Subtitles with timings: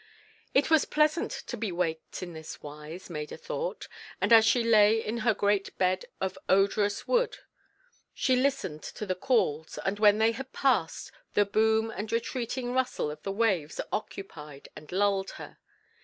[0.55, 3.87] It was pleasant to be waked in this wise, Maida thought,
[4.19, 7.37] and as she lay in her great bed of odorous wood,
[8.11, 13.11] she listened to the calls, and when they had passed, the boom and retreating rustle
[13.11, 15.59] of the waves occupied and lulled her.